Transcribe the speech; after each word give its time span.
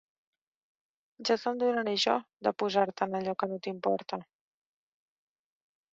Ja 1.29 1.35
te'n 1.41 1.61
donaré 1.65 1.93
jo, 2.05 2.15
de 2.47 2.55
posar-te 2.63 3.09
en 3.09 3.15
allò 3.21 3.37
que 3.43 3.51
no 3.53 3.63
t'importa! 3.69 4.23